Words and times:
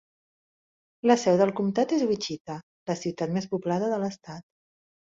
La 1.11 1.17
seu 1.25 1.37
del 1.43 1.53
comtat 1.59 1.95
és 1.99 2.07
Wichita, 2.13 2.57
la 2.93 2.99
ciutat 3.05 3.39
més 3.39 3.51
poblada 3.55 3.95
de 3.97 4.05
l'estat. 4.07 4.51